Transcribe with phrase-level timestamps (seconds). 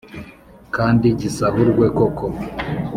[0.75, 2.25] kandi gisahurwe koko